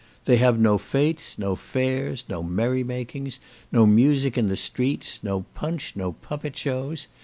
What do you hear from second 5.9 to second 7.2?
no puppet shows.